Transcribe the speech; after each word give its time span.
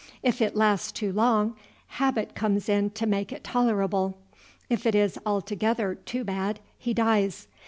If 0.23 0.41
it 0.41 0.55
lasts 0.55 0.91
too 0.91 1.13
long, 1.13 1.55
habit 1.85 2.33
comes 2.33 2.67
in 2.67 2.89
to 2.89 3.05
make 3.05 3.31
it 3.31 3.43
tolerable. 3.43 4.17
If 4.67 4.87
it 4.87 4.95
is 4.95 5.19
altogether 5.27 5.93
too 5.93 6.23
bad, 6.23 6.59
he 6.75 6.91
dies. 6.91 7.47